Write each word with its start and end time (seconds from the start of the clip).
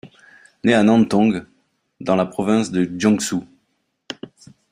Né 0.63 0.73
à 0.73 0.81
Nantong, 0.81 1.45
dans 1.99 2.15
la 2.15 2.25
province 2.25 2.71
de 2.71 2.89
Jiangsu. 2.99 3.35